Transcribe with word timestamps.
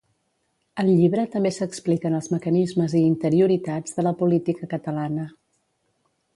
Al 0.83 0.87
llibre 0.99 1.25
també 1.35 1.51
s'expliquen 1.57 2.17
els 2.21 2.31
mecanismes 2.37 2.97
i 3.01 3.03
interioritats 3.11 3.97
de 3.99 4.09
la 4.11 4.17
política 4.25 4.73
catalana. 4.75 5.31